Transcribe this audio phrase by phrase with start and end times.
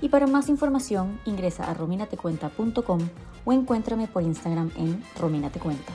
[0.00, 3.00] y para más información ingresa a rominatecuenta.com
[3.44, 5.92] o encuéntrame por Instagram en rominatecuenta.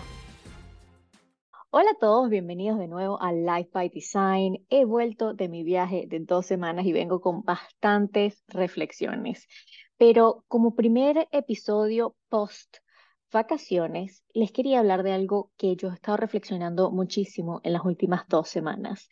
[1.74, 4.66] Hola a todos, bienvenidos de nuevo a Life by Design.
[4.70, 9.48] He vuelto de mi viaje de dos semanas y vengo con bastantes reflexiones.
[9.98, 12.80] Pero como primer episodio post
[13.32, 18.28] vacaciones, les quería hablar de algo que yo he estado reflexionando muchísimo en las últimas
[18.28, 19.08] dos semanas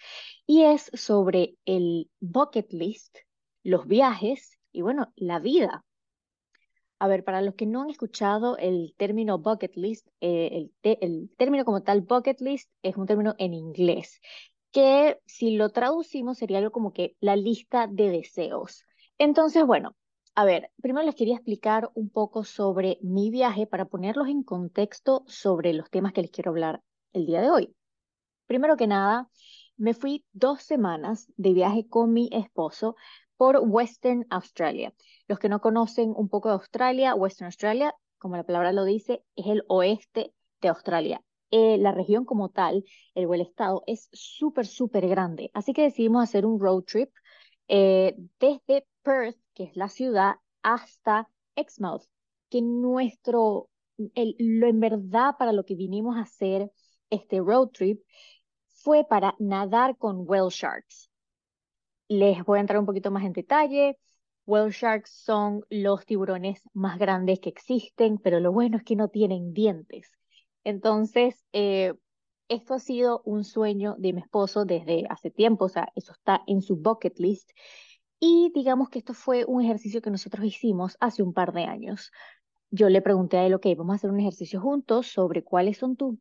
[0.46, 3.20] y es sobre el bucket list,
[3.64, 5.86] los viajes y bueno, la vida.
[7.00, 11.30] A ver, para los que no han escuchado el término bucket list, eh, el, el
[11.38, 14.20] término como tal bucket list es un término en inglés,
[14.72, 18.86] que si lo traducimos sería algo como que la lista de deseos.
[19.18, 19.96] Entonces, bueno,
[20.36, 25.24] a ver, primero les quería explicar un poco sobre mi viaje para ponerlos en contexto
[25.28, 26.82] sobre los temas que les quiero hablar
[27.14, 27.76] el día de hoy.
[28.46, 29.30] Primero que nada,
[29.78, 32.96] me fui dos semanas de viaje con mi esposo
[33.40, 34.94] por Western Australia.
[35.30, 39.24] Los que no conocen un poco de Australia, Western Australia, como la palabra lo dice,
[39.38, 41.24] es el oeste de Australia.
[41.50, 42.84] Eh, la región como tal,
[43.16, 45.52] el, el estado, es súper, súper grande.
[45.54, 47.12] Así que decidimos hacer un road trip
[47.70, 52.04] eh, desde Perth, que es la ciudad, hasta Exmouth,
[52.50, 56.70] que nuestro, lo en verdad para lo que vinimos a hacer
[57.10, 58.02] este road trip
[58.68, 61.09] fue para nadar con whale sharks.
[62.10, 63.98] Les voy a entrar un poquito más en detalle.
[64.46, 69.10] Whale sharks son los tiburones más grandes que existen, pero lo bueno es que no
[69.10, 70.12] tienen dientes.
[70.64, 71.94] Entonces, eh,
[72.48, 76.42] esto ha sido un sueño de mi esposo desde hace tiempo, o sea, eso está
[76.48, 77.52] en su bucket list.
[78.20, 82.12] Y digamos que esto fue un ejercicio que nosotros hicimos hace un par de años.
[82.72, 85.96] Yo le pregunté a él, ok, vamos a hacer un ejercicio juntos sobre cuáles son,
[85.96, 86.20] tu,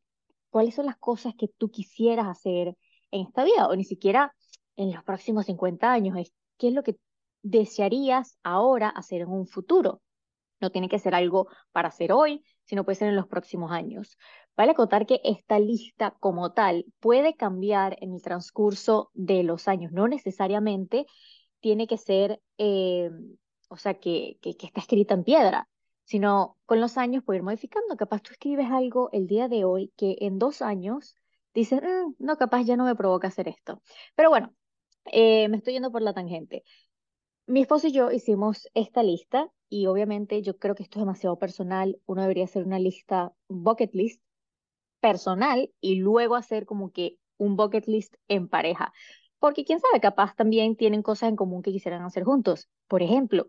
[0.50, 2.76] cuáles son las cosas que tú quisieras hacer
[3.10, 4.34] en esta vida, o ni siquiera
[4.78, 6.96] en los próximos 50 años, es qué es lo que
[7.42, 10.00] desearías ahora hacer en un futuro.
[10.60, 14.16] No tiene que ser algo para hacer hoy, sino puede ser en los próximos años.
[14.56, 19.92] Vale acotar que esta lista como tal puede cambiar en el transcurso de los años,
[19.92, 21.06] no necesariamente
[21.60, 23.10] tiene que ser, eh,
[23.68, 25.68] o sea, que, que, que está escrita en piedra,
[26.04, 27.96] sino con los años puede ir modificando.
[27.96, 31.16] Capaz tú escribes algo el día de hoy que en dos años
[31.54, 33.82] dices, mm, no, capaz ya no me provoca hacer esto.
[34.14, 34.54] Pero bueno,
[35.12, 36.64] eh, me estoy yendo por la tangente.
[37.46, 41.38] Mi esposo y yo hicimos esta lista y obviamente yo creo que esto es demasiado
[41.38, 41.98] personal.
[42.06, 44.22] Uno debería hacer una lista, bucket list
[45.00, 48.92] personal y luego hacer como que un bucket list en pareja.
[49.38, 52.68] Porque quién sabe, capaz también tienen cosas en común que quisieran hacer juntos.
[52.88, 53.48] Por ejemplo,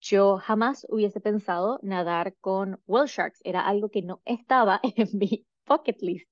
[0.00, 3.40] yo jamás hubiese pensado nadar con whale sharks.
[3.44, 6.28] Era algo que no estaba en mi bucket list.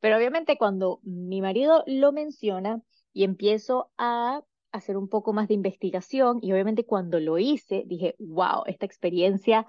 [0.00, 2.82] Pero obviamente cuando mi marido lo menciona,
[3.14, 4.42] y empiezo a
[4.72, 9.66] hacer un poco más de investigación y obviamente cuando lo hice dije, wow, esta experiencia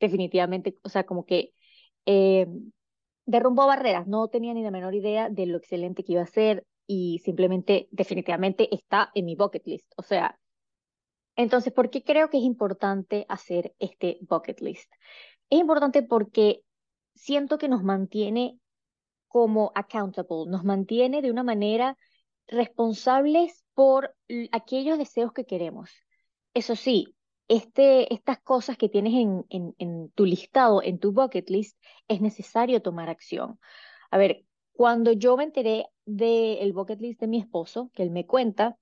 [0.00, 1.54] definitivamente, o sea, como que
[2.04, 2.46] eh,
[3.24, 6.66] derrumbó barreras, no tenía ni la menor idea de lo excelente que iba a ser
[6.86, 10.38] y simplemente definitivamente está en mi bucket list, o sea,
[11.38, 14.92] entonces, ¿por qué creo que es importante hacer este bucket list?
[15.50, 16.62] Es importante porque
[17.14, 18.58] siento que nos mantiene
[19.28, 21.96] como accountable, nos mantiene de una manera
[22.48, 24.14] responsables por
[24.52, 25.90] aquellos deseos que queremos.
[26.54, 27.14] Eso sí,
[27.46, 31.78] este, estas cosas que tienes en, en, tu listado, en tu bucket list,
[32.08, 33.58] es necesario tomar acción.
[34.10, 38.26] A ver, cuando yo me enteré del bucket list de mi esposo, que él me
[38.26, 38.76] cuenta,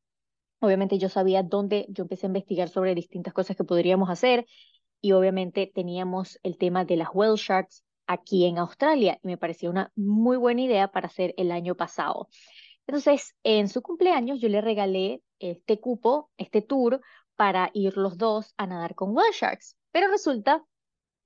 [0.60, 4.46] obviamente yo sabía dónde, yo empecé a investigar sobre distintas cosas que podríamos hacer
[5.00, 9.70] y obviamente teníamos el tema de las whale sharks aquí en Australia y me parecía
[9.70, 12.28] una muy buena idea para hacer el año pasado.
[12.86, 17.00] Entonces, en su cumpleaños yo le regalé este cupo, este tour,
[17.34, 19.76] para ir los dos a nadar con Whale Sharks.
[19.92, 20.64] Pero resulta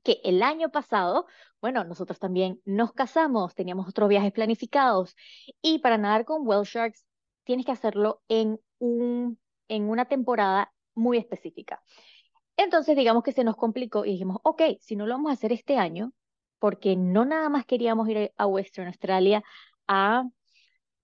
[0.03, 1.27] que el año pasado,
[1.61, 5.15] bueno, nosotros también nos casamos, teníamos otros viajes planificados
[5.63, 7.05] y para nadar con Whale Sharks
[7.45, 11.83] tienes que hacerlo en, un, en una temporada muy específica.
[12.57, 15.53] Entonces, digamos que se nos complicó y dijimos, ok, si no lo vamos a hacer
[15.53, 16.13] este año,
[16.59, 19.43] porque no nada más queríamos ir a Western Australia
[19.89, 20.25] a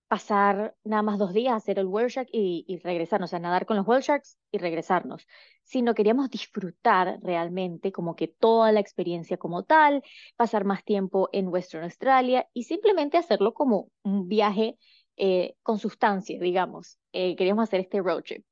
[0.07, 3.77] pasar nada más dos días, hacer el whale shark y, regresarnos, o sea, nadar con
[3.77, 5.27] los whale sharks y regresarnos,
[5.63, 10.03] sino queríamos disfrutar realmente como que toda la experiencia como tal,
[10.37, 14.77] pasar más tiempo en Western Australia y simplemente hacerlo como un viaje
[15.17, 16.97] eh, con sustancia, digamos.
[17.11, 18.45] Eh, queríamos hacer este road trip.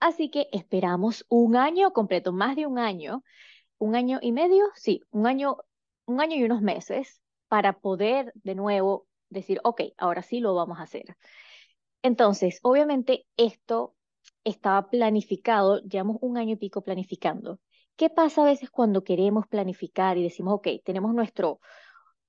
[0.00, 3.24] Así que esperamos un año completo, más de un año,
[3.78, 5.56] un año y medio, sí, un año,
[6.06, 10.78] un año y unos meses para poder de nuevo decir, ok, ahora sí lo vamos
[10.78, 11.16] a hacer.
[12.02, 13.94] Entonces, obviamente esto
[14.44, 17.60] estaba planificado, llevamos un año y pico planificando.
[17.96, 21.60] ¿Qué pasa a veces cuando queremos planificar y decimos, ok, tenemos nuestro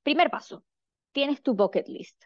[0.04, 0.64] primer paso,
[1.12, 2.24] tienes tu bucket list.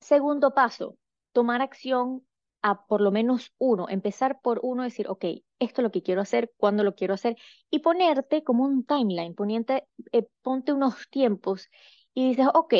[0.00, 0.98] Segundo paso,
[1.32, 2.26] tomar acción
[2.60, 5.24] a por lo menos uno, empezar por uno, decir, ok,
[5.58, 7.36] esto es lo que quiero hacer, cuándo lo quiero hacer,
[7.70, 11.68] y ponerte como un timeline, poniente, eh, ponte unos tiempos
[12.12, 12.74] y dices, ok,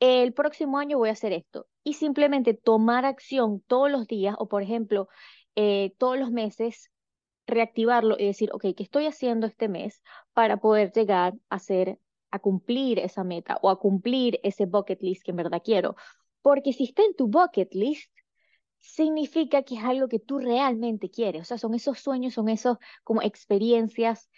[0.00, 1.66] el próximo año voy a hacer esto.
[1.84, 5.08] Y simplemente tomar acción todos los días o, por ejemplo,
[5.56, 6.90] eh, todos los meses,
[7.46, 10.02] reactivarlo y decir, ok, ¿qué estoy haciendo este mes
[10.32, 11.98] para poder llegar a hacer,
[12.30, 15.96] a cumplir esa meta o a cumplir ese bucket list que en verdad quiero?
[16.42, 18.10] Porque si está en tu bucket list,
[18.78, 21.42] significa que es algo que tú realmente quieres.
[21.42, 24.30] O sea, son esos sueños, son esos como experiencias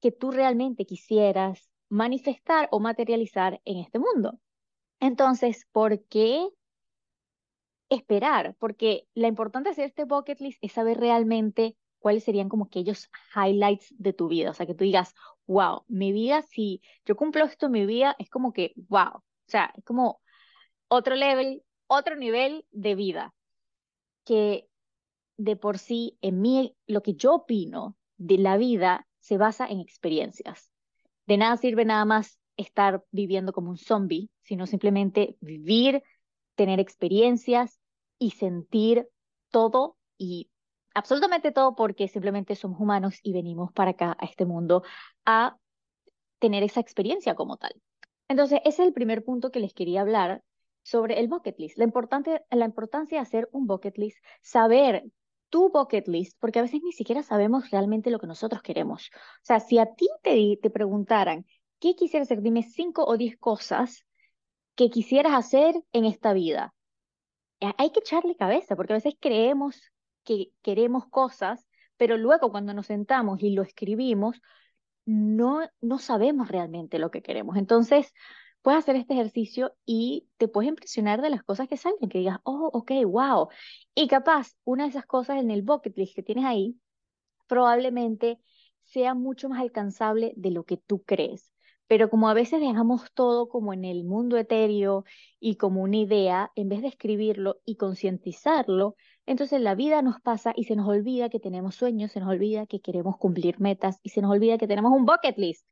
[0.00, 4.38] que tú realmente quisieras manifestar o materializar en este mundo.
[5.00, 6.48] Entonces, ¿por qué
[7.88, 8.56] esperar?
[8.58, 13.10] Porque la importancia de hacer este bucket list es saber realmente cuáles serían como aquellos
[13.34, 14.50] highlights de tu vida.
[14.50, 15.14] O sea, que tú digas,
[15.46, 19.16] wow, mi vida, si yo cumplo esto en mi vida, es como que, wow.
[19.16, 20.20] O sea, es como
[20.88, 23.34] otro level, otro nivel de vida.
[24.24, 24.68] Que
[25.36, 29.80] de por sí, en mí, lo que yo opino de la vida se basa en
[29.80, 30.70] experiencias.
[31.26, 36.02] De nada sirve nada más estar viviendo como un zombie, sino simplemente vivir,
[36.54, 37.80] tener experiencias
[38.18, 39.08] y sentir
[39.50, 40.50] todo y
[40.94, 44.82] absolutamente todo porque simplemente somos humanos y venimos para acá, a este mundo,
[45.24, 45.56] a
[46.38, 47.72] tener esa experiencia como tal.
[48.28, 50.42] Entonces, ese es el primer punto que les quería hablar
[50.82, 51.78] sobre el bucket list.
[51.78, 55.04] La, importante, la importancia de hacer un bucket list, saber
[55.48, 59.10] tu bucket list, porque a veces ni siquiera sabemos realmente lo que nosotros queremos.
[59.14, 61.46] O sea, si a ti te, te preguntaran,
[61.80, 62.42] ¿qué quisieras hacer?
[62.42, 64.04] Dime cinco o diez cosas
[64.74, 66.74] que quisieras hacer en esta vida.
[67.60, 69.80] Eh, hay que echarle cabeza, porque a veces creemos
[70.24, 71.66] que queremos cosas,
[71.96, 74.40] pero luego cuando nos sentamos y lo escribimos,
[75.04, 77.56] no, no sabemos realmente lo que queremos.
[77.56, 78.12] Entonces,
[78.62, 82.38] puedes hacer este ejercicio y te puedes impresionar de las cosas que salen, que digas,
[82.44, 83.48] oh, ok, wow.
[83.94, 86.76] Y capaz, una de esas cosas en el bucket list que tienes ahí,
[87.46, 88.38] probablemente
[88.84, 91.52] sea mucho más alcanzable de lo que tú crees.
[91.88, 95.04] Pero como a veces dejamos todo como en el mundo etéreo
[95.40, 98.94] y como una idea, en vez de escribirlo y concientizarlo,
[99.24, 102.66] entonces la vida nos pasa y se nos olvida que tenemos sueños, se nos olvida
[102.66, 105.66] que queremos cumplir metas y se nos olvida que tenemos un bucket list,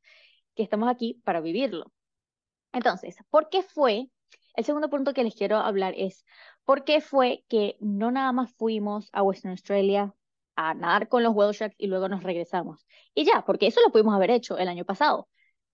[0.55, 1.91] que estamos aquí para vivirlo.
[2.73, 4.09] Entonces, ¿por qué fue?
[4.55, 6.25] El segundo punto que les quiero hablar es,
[6.65, 10.15] ¿por qué fue que no nada más fuimos a Western Australia
[10.55, 12.87] a nadar con los whale y luego nos regresamos?
[13.13, 15.27] Y ya, porque eso lo pudimos haber hecho el año pasado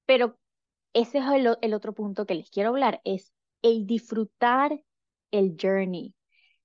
[0.06, 0.38] pero
[0.94, 1.26] ese es
[1.62, 4.80] el, otro punto que les quiero hablar, es el disfrutar
[5.32, 6.14] el journey.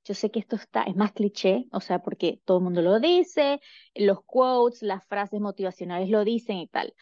[0.05, 3.01] Yo sé que esto está, es más cliché, o sea, porque todo el mundo lo
[3.01, 3.61] dice,
[3.95, 6.95] los quotes, las frases motivacionales lo dicen y tal,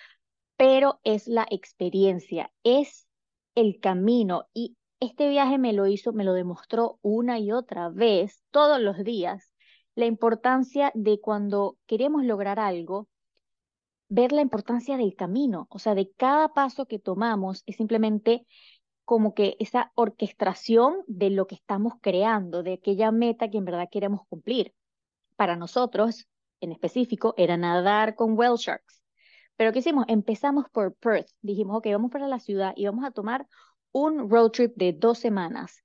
[0.56, 3.06] pero es la experiencia, es
[3.54, 8.43] el camino y este viaje me lo hizo, me lo demostró una y otra vez,
[8.50, 9.52] todos los días,
[9.94, 13.08] la importancia de cuando queremos lograr algo,
[14.08, 18.46] ver la importancia del camino, o sea, de cada paso que tomamos es simplemente
[19.05, 23.89] como que esa orquestación de lo que estamos creando, de aquella meta que en verdad
[23.91, 24.75] queremos cumplir.
[25.36, 26.27] Para nosotros,
[26.60, 29.03] en específico, era nadar con whale sharks.
[29.56, 30.05] Pero ¿qué hicimos?
[30.08, 31.29] Empezamos por Perth.
[31.41, 33.46] Dijimos, ok, vamos para la ciudad y vamos a tomar
[33.93, 35.82] un road trip de dos semanas.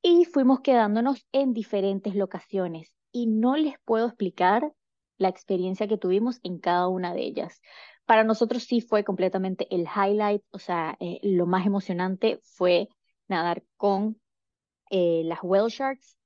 [0.00, 2.96] Y fuimos quedándonos en diferentes locaciones.
[3.12, 4.72] Y no les puedo explicar
[5.22, 7.60] la experiencia que tuvimos en cada una de ellas.
[8.04, 12.88] Para nosotros sí fue completamente el highlight, o sea, eh, lo más emocionante fue
[13.28, 14.20] nadar con
[14.90, 16.18] eh, las whale sharks,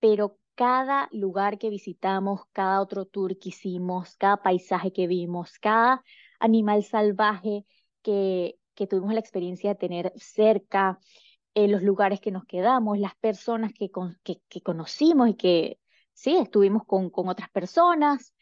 [0.00, 6.04] pero cada lugar que visitamos, cada otro tour que hicimos, cada paisaje que vimos, cada
[6.38, 7.64] animal salvaje
[8.02, 11.00] que, que tuvimos la experiencia de tener cerca,
[11.54, 13.90] en los lugares que nos quedamos, las personas que,
[14.22, 15.78] que, que conocimos y que
[16.12, 18.33] sí, estuvimos con, con otras personas,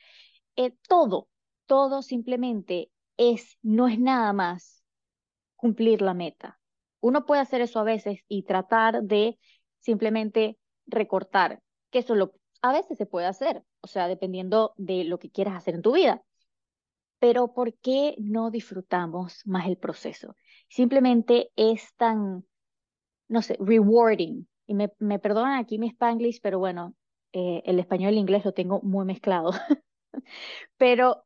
[0.57, 1.29] eh, todo,
[1.67, 4.83] todo simplemente es, no es nada más
[5.57, 6.61] cumplir la meta.
[7.01, 9.39] Uno puede hacer eso a veces y tratar de
[9.81, 15.19] simplemente recortar, que eso lo, a veces se puede hacer, o sea, dependiendo de lo
[15.19, 16.23] que quieras hacer en tu vida.
[17.19, 20.37] Pero ¿por qué no disfrutamos más el proceso?
[20.69, 22.45] Simplemente es tan,
[23.29, 24.49] no sé, rewarding.
[24.67, 26.95] Y me, me perdonan aquí mi spanglish, pero bueno,
[27.33, 29.53] eh, el español y el inglés lo tengo muy mezclado.
[30.77, 31.25] pero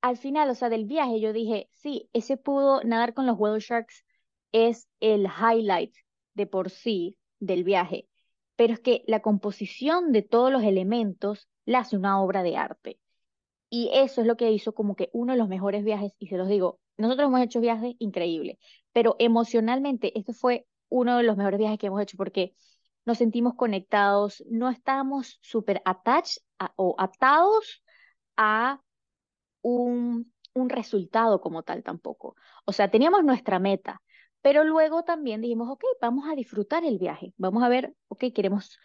[0.00, 3.60] al final, o sea, del viaje, yo dije, sí, ese pudo nadar con los whale
[3.60, 4.04] sharks
[4.52, 5.94] es el highlight
[6.34, 8.08] de por sí del viaje,
[8.56, 12.98] pero es que la composición de todos los elementos la hace una obra de arte.
[13.68, 16.36] Y eso es lo que hizo como que uno de los mejores viajes, y se
[16.36, 18.58] los digo, nosotros hemos hecho viajes increíbles,
[18.92, 22.54] pero emocionalmente este fue uno de los mejores viajes que hemos hecho porque
[23.04, 26.42] nos sentimos conectados, no estábamos súper attached
[26.76, 27.82] o atados
[28.36, 28.80] a
[29.62, 32.36] un, un resultado como tal tampoco.
[32.64, 34.02] O sea, teníamos nuestra meta,
[34.42, 38.78] pero luego también dijimos, ok, vamos a disfrutar el viaje, vamos a ver, ok, queremos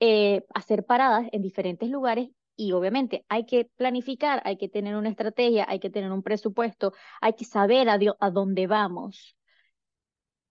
[0.00, 5.10] eh, hacer paradas en diferentes lugares y obviamente hay que planificar, hay que tener una
[5.10, 9.36] estrategia, hay que tener un presupuesto, hay que saber a, a dónde vamos,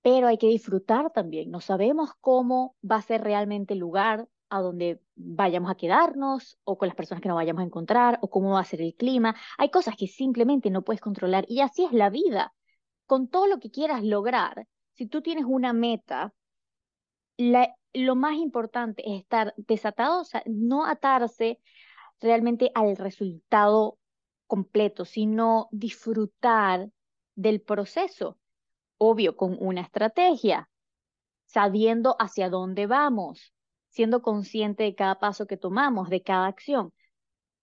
[0.02, 1.50] pero hay que disfrutar también.
[1.52, 6.78] No sabemos cómo va a ser realmente el lugar a donde vayamos a quedarnos o
[6.78, 9.36] con las personas que nos vayamos a encontrar o cómo va a ser el clima.
[9.58, 12.54] Hay cosas que simplemente no puedes controlar y así es la vida.
[13.06, 16.34] Con todo lo que quieras lograr, si tú tienes una meta,
[17.38, 21.60] lo más importante es estar desatado, o sea, no atarse
[22.20, 23.98] realmente al resultado
[24.48, 26.90] completo, sino disfrutar
[27.36, 28.40] del proceso,
[28.98, 30.70] obvio, con una estrategia,
[31.46, 33.54] sabiendo hacia dónde vamos,
[33.96, 36.92] siendo consciente de cada paso que tomamos, de cada acción,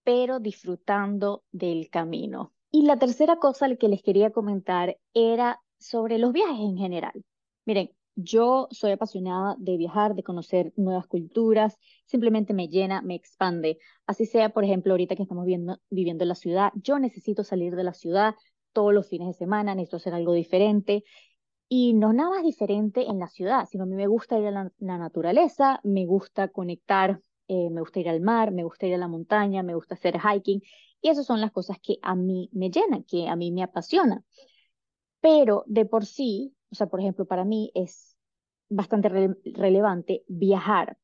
[0.03, 2.53] pero disfrutando del camino.
[2.71, 7.23] Y la tercera cosa que les quería comentar era sobre los viajes en general.
[7.65, 13.77] Miren, yo soy apasionada de viajar, de conocer nuevas culturas, simplemente me llena, me expande.
[14.07, 17.83] Así sea, por ejemplo, ahorita que estamos viviendo en la ciudad, yo necesito salir de
[17.83, 18.33] la ciudad
[18.71, 21.03] todos los fines de semana, necesito hacer algo diferente.
[21.69, 24.51] Y no nada más diferente en la ciudad, sino a mí me gusta ir a
[24.51, 28.97] la, naturaleza, me gusta conectar, eh, me gusta ir al mar, me gusta ir a
[28.97, 30.61] la montaña, me gusta hacer hiking.
[31.01, 34.23] Y esas son las cosas que a mí me llenan, que a mí me apasionan.
[35.19, 38.17] Pero de por sí, o sea, por ejemplo, para mí es
[38.69, 40.97] bastante relevante viajar.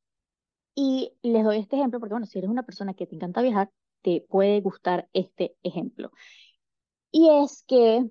[0.76, 3.70] Y les doy este ejemplo porque, bueno, si eres una persona que te encanta viajar,
[4.02, 6.12] te puede gustar este ejemplo.
[7.12, 8.06] Y es que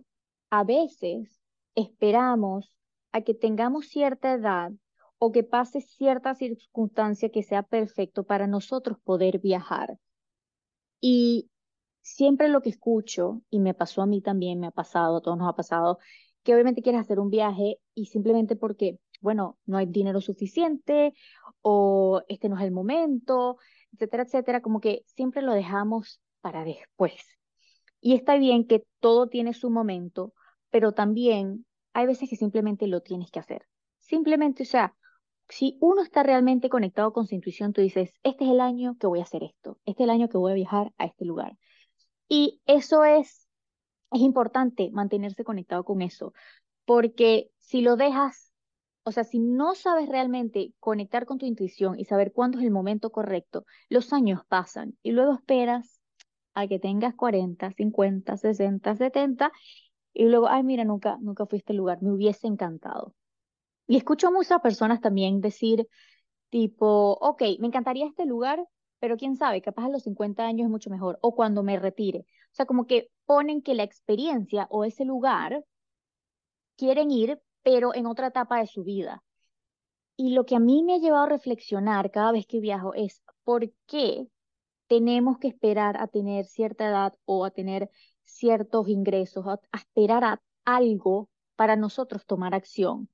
[0.50, 1.37] a veces
[1.78, 2.72] esperamos
[3.12, 4.72] a que tengamos cierta edad
[5.18, 9.98] o que pase cierta circunstancia que sea perfecto para nosotros poder viajar.
[11.00, 11.50] Y
[12.02, 15.38] siempre lo que escucho, y me pasó a mí también, me ha pasado, a todos
[15.38, 15.98] nos ha pasado,
[16.42, 21.12] que obviamente quieres hacer un viaje y simplemente porque, bueno, no hay dinero suficiente
[21.62, 23.58] o este no es el momento,
[23.92, 27.14] etcétera, etcétera, como que siempre lo dejamos para después.
[28.00, 30.32] Y está bien que todo tiene su momento,
[30.70, 31.66] pero también
[31.98, 33.66] hay veces que simplemente lo tienes que hacer.
[33.98, 34.94] Simplemente, o sea,
[35.48, 39.08] si uno está realmente conectado con su intuición, tú dices, este es el año que
[39.08, 41.58] voy a hacer esto, este es el año que voy a viajar a este lugar.
[42.28, 43.48] Y eso es,
[44.12, 46.32] es importante mantenerse conectado con eso,
[46.84, 48.52] porque si lo dejas,
[49.02, 52.70] o sea, si no sabes realmente conectar con tu intuición y saber cuándo es el
[52.70, 56.00] momento correcto, los años pasan y luego esperas
[56.54, 59.52] a que tengas 40, 50, 60, 70
[60.18, 63.14] y luego, ay, mira, nunca, nunca fui a este lugar, me hubiese encantado.
[63.86, 65.88] Y escucho a muchas personas también decir,
[66.50, 68.66] tipo, ok, me encantaría este lugar,
[68.98, 72.26] pero quién sabe, capaz a los 50 años es mucho mejor, o cuando me retire.
[72.52, 75.64] O sea, como que ponen que la experiencia o ese lugar
[76.76, 79.22] quieren ir, pero en otra etapa de su vida.
[80.16, 83.22] Y lo que a mí me ha llevado a reflexionar cada vez que viajo es
[83.44, 84.26] por qué
[84.88, 87.88] tenemos que esperar a tener cierta edad o a tener
[88.28, 93.08] ciertos ingresos, a, a algo para nosotros tomar acción.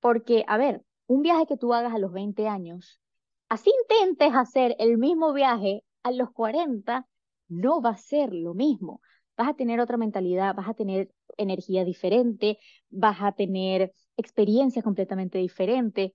[0.00, 3.00] Porque, a ver, un viaje que tú hagas a los 20 años,
[3.48, 7.06] así intentes hacer el mismo viaje a los 40,
[7.48, 9.00] no va a ser lo mismo.
[9.36, 12.58] Vas a tener otra mentalidad, vas a tener energía diferente,
[12.90, 16.12] vas a tener experiencias completamente diferentes.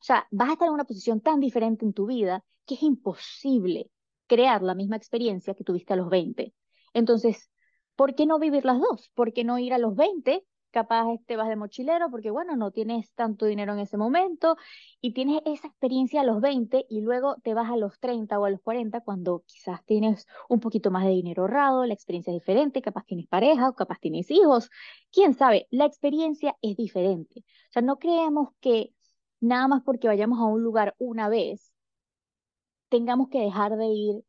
[0.00, 2.82] O sea, vas a estar en una posición tan diferente en tu vida que es
[2.82, 3.90] imposible
[4.26, 6.54] crear la misma experiencia que tuviste a los 20.
[6.92, 7.50] Entonces,
[7.98, 9.10] ¿por qué no vivir las dos?
[9.14, 10.46] ¿Por qué no ir a los 20?
[10.70, 14.56] Capaz te este, vas de mochilero porque, bueno, no tienes tanto dinero en ese momento
[15.00, 18.44] y tienes esa experiencia a los 20 y luego te vas a los 30 o
[18.44, 22.40] a los 40 cuando quizás tienes un poquito más de dinero ahorrado, la experiencia es
[22.40, 24.70] diferente, capaz tienes pareja o capaz tienes hijos,
[25.10, 27.40] quién sabe, la experiencia es diferente.
[27.40, 28.94] O sea, no creemos que
[29.40, 31.72] nada más porque vayamos a un lugar una vez,
[32.90, 34.24] tengamos que dejar de ir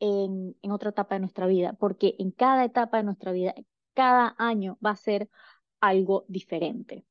[0.00, 3.54] en, otra etapa de nuestra vida, porque en cada etapa de nuestra vida,
[3.94, 5.28] cada año va a ser
[5.80, 7.04] algo diferente.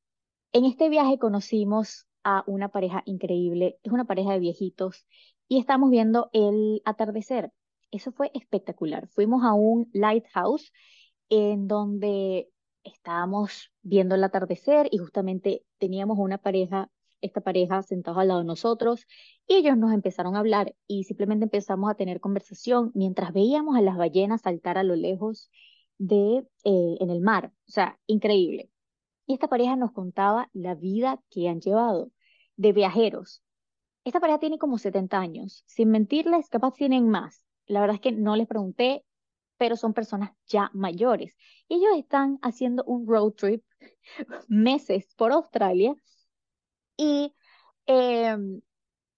[0.52, 5.06] En este viaje conocimos a una pareja increíble, es una pareja de viejitos
[5.48, 7.52] y estamos viendo el atardecer.
[7.90, 9.08] Eso fue espectacular.
[9.08, 10.72] Fuimos a un lighthouse
[11.28, 12.48] en donde
[12.84, 18.46] estábamos viendo el atardecer y justamente teníamos una pareja, esta pareja sentados al lado de
[18.46, 19.06] nosotros
[19.46, 23.82] y ellos nos empezaron a hablar y simplemente empezamos a tener conversación mientras veíamos a
[23.82, 25.50] las ballenas saltar a lo lejos
[25.98, 28.70] de eh, en el mar, o sea, increíble.
[29.26, 32.10] Y esta pareja nos contaba la vida que han llevado
[32.56, 33.42] de viajeros.
[34.04, 35.64] Esta pareja tiene como 70 años.
[35.66, 37.44] Sin mentirles, capaz tienen más.
[37.66, 39.04] La verdad es que no les pregunté,
[39.58, 41.36] pero son personas ya mayores.
[41.68, 43.64] Ellos están haciendo un road trip
[44.48, 45.94] meses por Australia
[46.96, 47.34] y
[47.86, 48.60] em,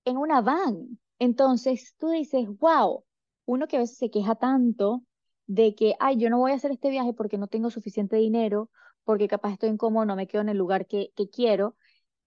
[0.04, 0.98] en una van.
[1.18, 3.04] Entonces tú dices, wow,
[3.46, 5.02] uno que a veces se queja tanto
[5.46, 8.70] de que, ay, yo no voy a hacer este viaje porque no tengo suficiente dinero,
[9.04, 11.76] porque capaz estoy incómodo, no me quedo en el lugar que, quiero.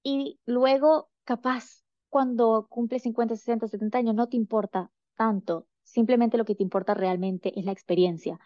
[0.03, 6.45] Y luego, capaz, cuando cumple 50, 60, 70 años, no te importa tanto Simplemente lo
[6.45, 8.39] que te importa realmente es la experiencia.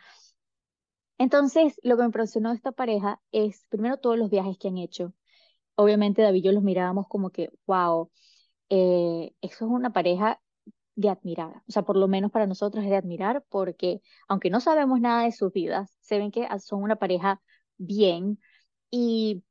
[1.17, 5.13] Entonces, lo que me impresionó esta pareja es, primero, todos los viajes que han hecho.
[5.75, 8.09] Obviamente, David y yo los mirábamos como que, wow,
[8.69, 10.41] eh, eso es una pareja
[10.95, 11.63] de admirar.
[11.67, 15.23] O sea, por lo menos para nosotros es de admirar porque, aunque no sabemos nada
[15.25, 17.41] de sus vidas, se ven que son una pareja
[17.77, 18.39] bien
[18.91, 19.43] y,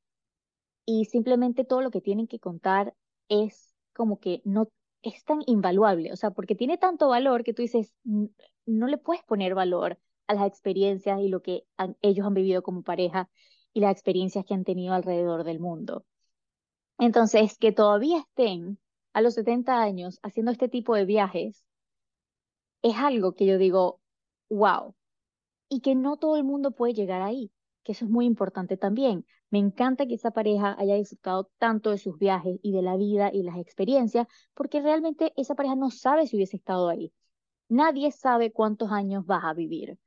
[0.86, 2.94] y simplemente todo lo que tienen que contar
[3.28, 4.68] es como que no
[5.02, 9.22] es tan invaluable, o sea, porque tiene tanto valor que tú dices, no le puedes
[9.24, 11.64] poner valor a las experiencias y lo que
[12.02, 13.28] ellos han vivido como pareja
[13.74, 16.06] y las experiencias que han tenido alrededor del mundo.
[16.98, 18.78] Entonces, que todavía estén
[19.12, 21.64] a los 70 años haciendo este tipo de viajes,
[22.82, 24.00] es algo que yo digo,
[24.50, 24.94] wow,
[25.68, 27.50] y que no todo el mundo puede llegar ahí,
[27.82, 29.26] que eso es muy importante también.
[29.50, 33.30] Me encanta que esa pareja haya disfrutado tanto de sus viajes y de la vida
[33.32, 37.12] y las experiencias, porque realmente esa pareja no sabe si hubiese estado ahí.
[37.68, 39.98] Nadie sabe cuántos años vas a vivir.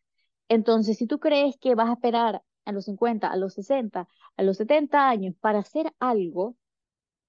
[0.49, 4.43] Entonces, si tú crees que vas a esperar a los 50, a los 60, a
[4.43, 6.55] los 70 años para hacer algo,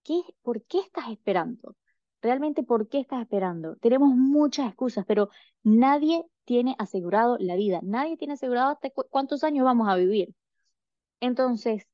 [0.08, 1.76] ¿qué, ¿por qué estás esperando?
[2.22, 3.76] Realmente, ¿por qué estás esperando?
[3.76, 5.28] Tenemos muchas excusas, pero
[5.62, 7.80] nadie tiene asegurado la vida.
[7.82, 8.78] Nadie tiene asegurado
[9.10, 10.34] cuántos años vamos a vivir.
[11.20, 11.86] Entonces,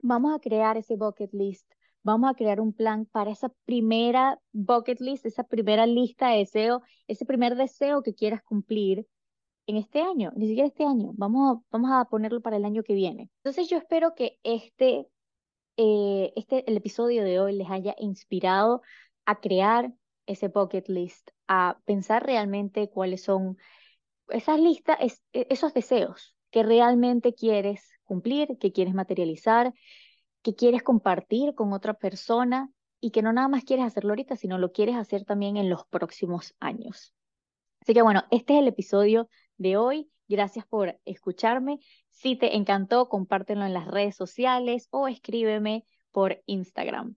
[0.00, 1.70] vamos a crear ese bucket list,
[2.02, 6.82] vamos a crear un plan para esa primera bucket list, esa primera lista de deseo,
[7.06, 9.06] ese primer deseo que quieras cumplir
[9.66, 12.82] en este año, ni siquiera este año, vamos a, vamos a ponerlo para el año
[12.82, 13.30] que viene.
[13.44, 15.06] Entonces yo espero que este,
[15.76, 18.82] eh, este, el episodio de hoy les haya inspirado
[19.24, 19.92] a crear
[20.26, 23.56] ese bucket list, a pensar realmente cuáles son
[24.28, 24.98] esas listas,
[25.32, 29.72] e, esos deseos que realmente quieres cumplir, que quieres materializar,
[30.42, 34.58] que quieres compartir con otra persona y que no nada más quieres hacerlo ahorita, sino
[34.58, 37.14] lo quieres hacer también en los próximos años.
[37.80, 40.11] Así que bueno, este es el episodio de hoy.
[40.28, 41.78] Gracias por escucharme.
[42.10, 47.16] Si te encantó, compártelo en las redes sociales o escríbeme por Instagram.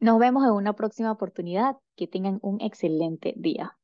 [0.00, 1.76] Nos vemos en una próxima oportunidad.
[1.94, 3.76] Que tengan un excelente día.